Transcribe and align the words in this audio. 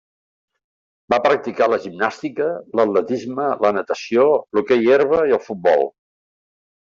Va 1.13 1.17
practicar 1.25 1.67
la 1.73 1.77
gimnàstica, 1.83 2.47
l'atletisme, 2.79 3.45
la 3.65 3.71
natació, 3.79 4.25
l'hoquei 4.59 4.89
herba 4.95 5.21
i 5.33 5.37
el 5.39 5.43
futbol. 5.51 5.85